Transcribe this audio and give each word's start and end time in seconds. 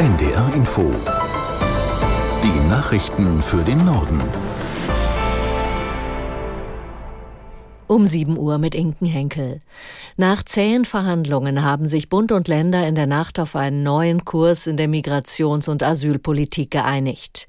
NDR 0.00 0.54
Info. 0.54 0.90
Die 2.42 2.68
Nachrichten 2.70 3.42
für 3.42 3.62
den 3.62 3.84
Norden. 3.84 4.18
Um 7.86 8.06
7 8.06 8.38
Uhr 8.38 8.56
mit 8.56 8.74
Inken 8.74 9.06
Henkel. 9.06 9.60
Nach 10.16 10.42
zähen 10.42 10.86
Verhandlungen 10.86 11.62
haben 11.62 11.86
sich 11.86 12.08
Bund 12.08 12.32
und 12.32 12.48
Länder 12.48 12.88
in 12.88 12.94
der 12.94 13.06
Nacht 13.06 13.38
auf 13.38 13.54
einen 13.54 13.82
neuen 13.82 14.24
Kurs 14.24 14.66
in 14.66 14.78
der 14.78 14.88
Migrations- 14.88 15.68
und 15.68 15.82
Asylpolitik 15.82 16.70
geeinigt. 16.70 17.46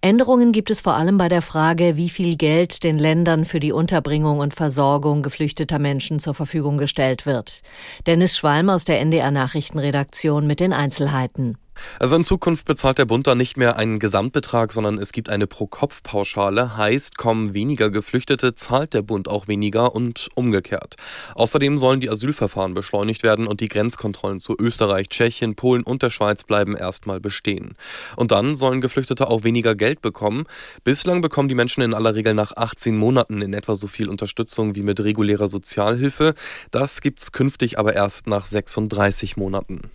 Änderungen 0.00 0.50
gibt 0.50 0.72
es 0.72 0.80
vor 0.80 0.96
allem 0.96 1.18
bei 1.18 1.28
der 1.28 1.40
Frage, 1.40 1.96
wie 1.96 2.08
viel 2.08 2.36
Geld 2.36 2.82
den 2.82 2.98
Ländern 2.98 3.44
für 3.44 3.60
die 3.60 3.70
Unterbringung 3.70 4.40
und 4.40 4.54
Versorgung 4.54 5.22
geflüchteter 5.22 5.78
Menschen 5.78 6.18
zur 6.18 6.34
Verfügung 6.34 6.78
gestellt 6.78 7.26
wird. 7.26 7.62
Dennis 8.08 8.36
Schwalm 8.36 8.70
aus 8.70 8.84
der 8.84 8.98
NDR 8.98 9.30
Nachrichtenredaktion 9.30 10.48
mit 10.48 10.58
den 10.58 10.72
Einzelheiten. 10.72 11.58
Also 11.98 12.16
in 12.16 12.24
Zukunft 12.24 12.64
bezahlt 12.64 12.98
der 12.98 13.04
Bund 13.04 13.26
dann 13.26 13.38
nicht 13.38 13.56
mehr 13.56 13.76
einen 13.76 13.98
Gesamtbetrag, 13.98 14.72
sondern 14.72 14.98
es 14.98 15.12
gibt 15.12 15.28
eine 15.28 15.46
Pro-Kopf-Pauschale. 15.46 16.76
Heißt, 16.76 17.16
kommen 17.16 17.54
weniger 17.54 17.90
Geflüchtete, 17.90 18.54
zahlt 18.54 18.94
der 18.94 19.02
Bund 19.02 19.28
auch 19.28 19.48
weniger 19.48 19.94
und 19.94 20.28
umgekehrt. 20.34 20.96
Außerdem 21.34 21.78
sollen 21.78 22.00
die 22.00 22.10
Asylverfahren 22.10 22.74
beschleunigt 22.74 23.22
werden 23.22 23.46
und 23.46 23.60
die 23.60 23.68
Grenzkontrollen 23.68 24.40
zu 24.40 24.56
Österreich, 24.58 25.08
Tschechien, 25.08 25.54
Polen 25.54 25.82
und 25.82 26.02
der 26.02 26.10
Schweiz 26.10 26.44
bleiben 26.44 26.76
erstmal 26.76 27.20
bestehen. 27.20 27.74
Und 28.16 28.30
dann 28.30 28.56
sollen 28.56 28.80
Geflüchtete 28.80 29.28
auch 29.28 29.44
weniger 29.44 29.74
Geld 29.74 30.02
bekommen. 30.02 30.44
Bislang 30.84 31.20
bekommen 31.20 31.48
die 31.48 31.54
Menschen 31.54 31.82
in 31.82 31.94
aller 31.94 32.14
Regel 32.14 32.34
nach 32.34 32.56
18 32.56 32.96
Monaten 32.96 33.42
in 33.42 33.54
etwa 33.54 33.76
so 33.76 33.86
viel 33.86 34.08
Unterstützung 34.08 34.74
wie 34.74 34.82
mit 34.82 35.00
regulärer 35.00 35.48
Sozialhilfe. 35.48 36.34
Das 36.70 37.00
gibt's 37.00 37.32
künftig 37.32 37.78
aber 37.78 37.94
erst 37.94 38.26
nach 38.26 38.46
36 38.46 39.36
Monaten. 39.36 39.90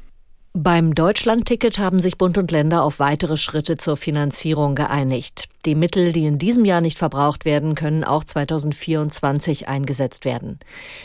Beim 0.59 0.95
Deutschlandticket 0.95 1.77
haben 1.77 1.99
sich 1.99 2.17
Bund 2.17 2.35
und 2.39 2.49
Länder 2.49 2.81
auf 2.81 2.97
weitere 2.97 3.37
Schritte 3.37 3.77
zur 3.77 3.95
Finanzierung 3.95 4.73
geeinigt. 4.73 5.49
Die 5.67 5.75
Mittel, 5.75 6.11
die 6.11 6.25
in 6.25 6.39
diesem 6.39 6.65
Jahr 6.65 6.81
nicht 6.81 6.97
verbraucht 6.97 7.45
werden, 7.45 7.75
können 7.75 8.03
auch 8.03 8.23
2024 8.23 9.67
eingesetzt 9.67 10.25
werden. 10.25 10.57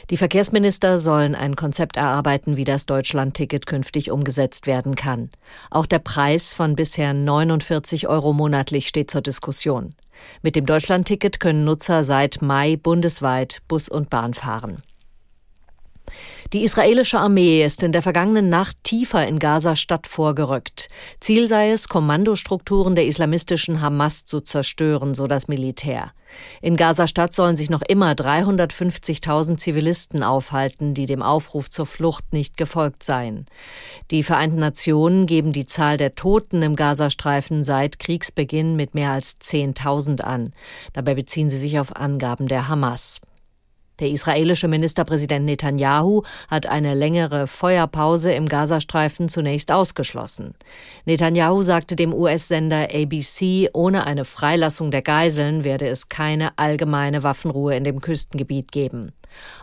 Die 0.08 0.17
Verkehrsminister 0.17 0.98
sollen 0.98 1.34
ein 1.34 1.55
Konzept 1.55 1.98
erarbeiten, 1.98 2.56
wie 2.56 2.64
das 2.64 2.86
Deutschlandticket 2.86 3.67
künftig 3.67 4.11
umgesetzt 4.11 4.67
werden 4.67 4.95
kann. 4.97 5.28
Auch 5.70 5.84
der 5.84 5.98
Preis 5.98 6.55
von 6.55 6.75
bisher 6.75 7.12
49 7.12 8.08
Euro 8.08 8.33
monatlich 8.33 8.89
steht 8.89 9.11
zur 9.11 9.20
Diskussion. 9.20 9.95
Mit 10.41 10.56
dem 10.56 10.64
Deutschlandticket 10.64 11.41
können 11.41 11.67
Nutzer 11.67 12.05
seit 12.05 12.41
Mai 12.41 12.77
bundesweit 12.77 13.61
Bus 13.69 13.91
und 13.91 14.08
Bahn 14.08 14.33
fahren. 14.33 14.83
Die 16.52 16.64
israelische 16.64 17.18
Armee 17.18 17.64
ist 17.64 17.82
in 17.82 17.92
der 17.92 18.02
vergangenen 18.02 18.48
Nacht 18.48 18.77
tiefer 18.82 19.27
in 19.27 19.38
Gaza-Stadt 19.38 20.06
vorgerückt. 20.06 20.88
Ziel 21.20 21.48
sei 21.48 21.70
es, 21.70 21.88
Kommandostrukturen 21.88 22.94
der 22.94 23.06
islamistischen 23.06 23.80
Hamas 23.80 24.24
zu 24.24 24.40
zerstören, 24.40 25.14
so 25.14 25.27
das 25.27 25.48
Militär. 25.48 26.12
In 26.60 26.77
Gaza-Stadt 26.77 27.34
sollen 27.34 27.56
sich 27.56 27.70
noch 27.70 27.83
immer 27.83 28.12
350.000 28.12 29.56
Zivilisten 29.56 30.22
aufhalten, 30.22 30.94
die 30.94 31.06
dem 31.06 31.22
Aufruf 31.22 31.70
zur 31.70 31.86
Flucht 31.86 32.33
nicht 32.33 32.56
gefolgt 32.56 33.02
seien. 33.02 33.46
Die 34.10 34.22
Vereinten 34.22 34.58
Nationen 34.58 35.27
geben 35.27 35.52
die 35.52 35.66
Zahl 35.66 35.96
der 35.96 36.14
Toten 36.14 36.62
im 36.62 36.77
Gazastreifen 36.77 37.64
seit 37.64 37.98
Kriegsbeginn 37.98 38.77
mit 38.77 38.94
mehr 38.94 39.10
als 39.10 39.40
10.000 39.40 40.20
an. 40.20 40.52
Dabei 40.92 41.14
beziehen 41.14 41.50
sie 41.50 41.58
sich 41.58 41.78
auf 41.78 41.96
Angaben 41.96 42.48
der 42.48 42.68
Hamas. 42.68 43.20
Der 44.01 44.09
israelische 44.09 44.69
Ministerpräsident 44.69 45.45
Netanyahu 45.45 46.23
hat 46.48 46.67
eine 46.67 46.95
längere 46.95 47.47
Feuerpause 47.47 48.33
im 48.33 48.47
Gazastreifen 48.47 49.29
zunächst 49.29 49.71
ausgeschlossen. 49.71 50.55
Netanyahu 51.05 51.62
sagte 51.62 51.95
dem 51.95 52.15
US-Sender 52.15 52.89
ABC, 52.93 53.69
ohne 53.73 54.07
eine 54.07 54.25
Freilassung 54.25 54.91
der 54.91 55.03
Geiseln 55.03 55.63
werde 55.63 55.89
es 55.89 56.09
keine 56.09 56.59
allgemeine 56.59 57.23
Waffenruhe 57.23 57.77
in 57.77 57.85
dem 57.85 58.01
Küstengebiet 58.01 58.73
geben. 58.73 59.13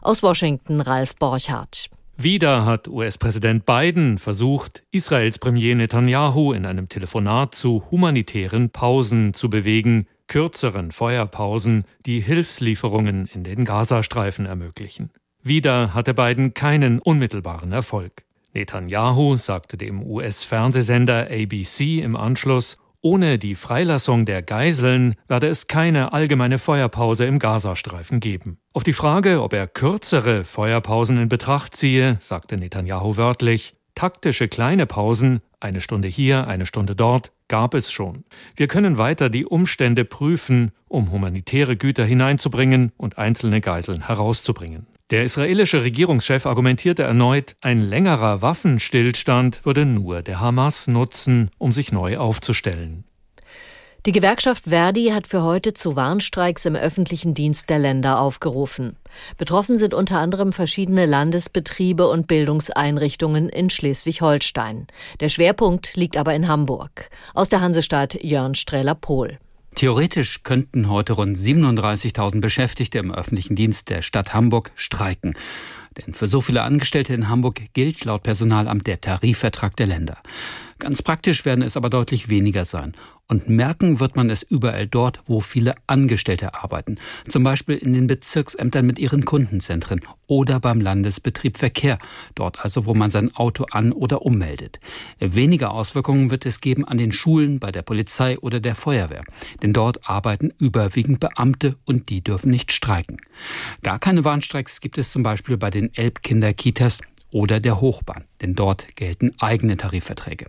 Aus 0.02 0.24
Washington 0.24 0.82
Ralf 0.82 1.16
Borchardt. 1.16 1.90
Wieder 2.22 2.66
hat 2.66 2.90
US-Präsident 2.90 3.66
Biden 3.66 4.18
versucht, 4.18 4.84
Israels 4.92 5.40
Premier 5.40 5.74
Netanyahu 5.74 6.52
in 6.52 6.66
einem 6.66 6.90
Telefonat 6.90 7.56
zu 7.56 7.84
humanitären 7.92 8.72
Pausen 8.72 9.34
zu 9.34 9.50
bewegen 9.50 10.06
kürzeren 10.30 10.94
Feuerpausen 10.94 11.84
die 12.06 12.22
Hilfslieferungen 12.22 13.28
in 13.34 13.44
den 13.44 13.66
Gazastreifen 13.66 14.46
ermöglichen. 14.46 15.12
Wieder 15.44 15.94
hatte 15.94 16.14
Biden 16.14 16.54
keinen 16.54 17.00
unmittelbaren 17.00 17.74
Erfolg. 17.74 18.24
Netanyahu 18.54 19.36
sagte 19.36 19.76
dem 19.76 20.02
US-Fernsehsender 20.02 21.28
ABC 21.30 22.00
im 22.00 22.16
Anschluss, 22.16 22.78
ohne 23.02 23.38
die 23.38 23.56
Freilassung 23.56 24.26
der 24.26 24.42
Geiseln 24.42 25.16
werde 25.28 25.48
es 25.48 25.68
keine 25.68 26.12
allgemeine 26.12 26.60
Feuerpause 26.60 27.26
im 27.26 27.40
Gazastreifen 27.40 28.20
geben. 28.20 28.58
Auf 28.74 28.84
die 28.84 28.94
Frage, 28.94 29.42
ob 29.42 29.54
er 29.54 29.68
kürzere 29.68 30.44
Feuerpausen 30.44 31.18
in 31.18 31.30
Betracht 31.30 31.76
ziehe, 31.76 32.18
sagte 32.20 32.58
Netanyahu 32.58 33.16
wörtlich, 33.16 33.74
taktische 34.00 34.48
kleine 34.48 34.86
Pausen, 34.86 35.42
eine 35.60 35.82
Stunde 35.82 36.08
hier, 36.08 36.48
eine 36.48 36.66
Stunde 36.66 36.96
dort, 36.96 37.34
gab 37.50 37.74
es 37.74 37.92
schon. 37.92 38.24
Wir 38.56 38.68
können 38.68 38.98
weiter 38.98 39.30
die 39.30 39.46
Umstände 39.46 40.06
prüfen, 40.06 40.72
um 40.88 41.12
humanitäre 41.12 41.76
Güter 41.76 42.06
hineinzubringen 42.06 42.94
und 42.96 43.18
einzelne 43.18 43.60
Geiseln 43.60 44.08
herauszubringen. 44.08 44.88
Der 45.10 45.24
israelische 45.24 45.84
Regierungschef 45.84 46.46
argumentierte 46.46 47.04
erneut, 47.04 47.58
ein 47.60 47.82
längerer 47.82 48.42
Waffenstillstand 48.42 49.66
würde 49.66 49.86
nur 49.86 50.22
der 50.22 50.40
Hamas 50.40 50.88
nutzen, 50.88 51.52
um 51.58 51.74
sich 51.74 51.92
neu 51.92 52.20
aufzustellen. 52.20 53.04
Die 54.06 54.14
Gewerkschaft 54.14 54.64
Verdi 54.64 55.08
hat 55.08 55.28
für 55.28 55.44
heute 55.44 55.74
zu 55.74 55.98
Warnstreiks 55.98 56.64
im 56.64 56.76
öffentlichen 56.78 57.34
Dienst 57.34 57.70
der 57.70 57.80
Länder 57.80 58.22
aufgerufen. 58.22 58.96
Betroffen 59.38 59.78
sind 59.78 59.94
unter 59.94 60.20
anderem 60.20 60.54
verschiedene 60.54 61.06
Landesbetriebe 61.06 62.08
und 62.08 62.26
Bildungseinrichtungen 62.26 63.50
in 63.50 63.70
Schleswig-Holstein. 63.70 64.88
Der 65.20 65.28
Schwerpunkt 65.28 65.98
liegt 65.98 66.16
aber 66.16 66.34
in 66.34 66.48
Hamburg. 66.48 67.10
Aus 67.34 67.50
der 67.50 67.60
Hansestadt 67.60 68.24
Jörn 68.24 68.56
Streller-Pohl. 68.56 69.38
Theoretisch 69.76 70.44
könnten 70.44 70.90
heute 70.90 71.14
rund 71.14 71.36
37.000 71.36 72.40
Beschäftigte 72.40 73.00
im 73.00 73.14
öffentlichen 73.14 73.58
Dienst 73.58 73.90
der 73.90 74.02
Stadt 74.02 74.34
Hamburg 74.34 74.72
streiken. 74.76 75.34
Denn 75.98 76.14
für 76.14 76.30
so 76.30 76.40
viele 76.40 76.62
Angestellte 76.62 77.14
in 77.14 77.28
Hamburg 77.28 77.62
gilt 77.74 78.06
laut 78.06 78.24
Personalamt 78.24 78.88
der 78.88 79.02
Tarifvertrag 79.02 79.76
der 79.76 79.88
Länder. 79.88 80.18
Ganz 80.80 81.02
praktisch 81.02 81.44
werden 81.44 81.62
es 81.62 81.76
aber 81.76 81.90
deutlich 81.90 82.30
weniger 82.30 82.64
sein. 82.64 82.94
Und 83.28 83.50
merken 83.50 84.00
wird 84.00 84.16
man 84.16 84.30
es 84.30 84.44
überall 84.44 84.88
dort, 84.88 85.20
wo 85.28 85.42
viele 85.42 85.76
Angestellte 85.88 86.56
arbeiten. 86.56 86.98
Zum 87.28 87.44
Beispiel 87.44 87.76
in 87.76 87.92
den 87.94 88.08
Bezirksämtern 88.08 88.86
mit 88.86 88.98
ihren 88.98 89.26
Kundenzentren 89.26 90.00
oder 90.26 90.62
beim 90.62 90.80
Landesbetrieb 90.80 91.58
Verkehr. 91.58 92.00
Dort 92.34 92.64
also, 92.64 92.86
wo 92.86 92.94
man 92.94 93.12
sein 93.12 93.36
Auto 93.36 93.66
an- 93.70 93.92
oder 93.92 94.22
ummeldet. 94.22 94.80
Weniger 95.20 95.72
Auswirkungen 95.72 96.32
wird 96.32 96.46
es 96.46 96.62
geben 96.62 96.86
an 96.86 96.98
den 96.98 97.12
Schulen, 97.12 97.60
bei 97.60 97.72
der 97.72 97.82
Polizei 97.82 98.40
oder 98.40 98.62
der 98.62 98.74
Feuerwehr. 98.74 99.26
Denn 99.62 99.74
dort 99.74 100.10
arbeiten 100.10 100.54
überwiegend 100.58 101.20
Beamte 101.20 101.76
und 101.86 102.10
die 102.10 102.24
dürfen 102.24 102.52
nicht 102.52 102.72
streiken. 102.72 103.18
Gar 103.84 104.00
keine 104.00 104.24
Warnstreiks 104.24 104.80
gibt 104.80 104.98
es 104.98 105.12
zum 105.12 105.24
Beispiel 105.24 105.58
bei 105.58 105.70
den 105.70 105.94
Elbkinderkitas 105.94 107.00
oder 107.32 107.60
der 107.60 107.82
Hochbahn. 107.82 108.24
Denn 108.42 108.56
dort 108.56 108.96
gelten 108.96 109.36
eigene 109.40 109.76
Tarifverträge. 109.76 110.48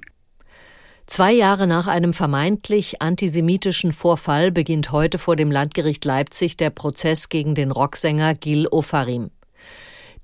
Zwei 1.10 1.32
Jahre 1.32 1.66
nach 1.66 1.88
einem 1.88 2.12
vermeintlich 2.12 3.02
antisemitischen 3.02 3.90
Vorfall 3.90 4.52
beginnt 4.52 4.92
heute 4.92 5.18
vor 5.18 5.34
dem 5.34 5.50
Landgericht 5.50 6.04
Leipzig 6.04 6.56
der 6.56 6.70
Prozess 6.70 7.28
gegen 7.28 7.56
den 7.56 7.72
Rocksänger 7.72 8.34
Gil 8.34 8.68
Ofarim. 8.68 9.32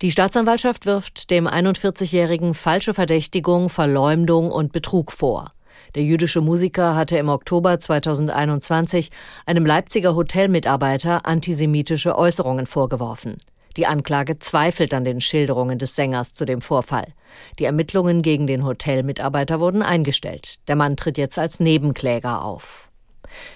Die 0.01 0.13
Staatsanwaltschaft 0.13 0.87
wirft 0.87 1.33
dem 1.33 1.49
41-Jährigen 1.49 2.55
falsche 2.55 2.95
Verdächtigung, 2.95 3.69
Verleumdung 3.69 4.53
und 4.53 4.71
Betrug 4.71 5.11
vor. 5.11 5.51
Der 5.97 6.05
jüdische 6.05 6.41
Musiker 6.41 6.95
hatte 6.95 7.19
im 7.19 7.31
Oktober 7.31 7.81
2021 7.81 9.11
einem 9.45 9.67
Leipziger 9.67 10.15
Hotelmitarbeiter 10.15 11.27
antisemitische 11.27 12.17
Äußerungen 12.17 12.67
vorgeworfen. 12.67 13.39
Die 13.77 13.87
Anklage 13.87 14.39
zweifelt 14.39 14.95
an 14.95 15.05
den 15.05 15.21
Schilderungen 15.21 15.79
des 15.79 15.95
Sängers 15.95 16.33
zu 16.33 16.45
dem 16.45 16.63
Vorfall. 16.63 17.13
Die 17.59 17.65
Ermittlungen 17.65 18.23
gegen 18.23 18.47
den 18.47 18.65
Hotelmitarbeiter 18.65 19.61
wurden 19.61 19.83
eingestellt. 19.83 20.57
Der 20.69 20.77
Mann 20.77 20.97
tritt 20.97 21.19
jetzt 21.19 21.39
als 21.39 21.61
Nebenkläger 21.61 22.43
auf. 22.45 22.89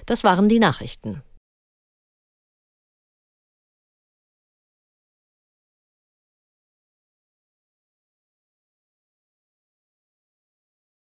Das 0.06 0.24
waren 0.24 0.48
die 0.48 0.58
Nachrichten. 0.58 1.22